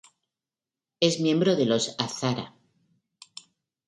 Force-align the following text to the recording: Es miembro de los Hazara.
Es 0.99 1.19
miembro 1.19 1.55
de 1.55 1.67
los 1.67 1.93
Hazara. 1.99 2.55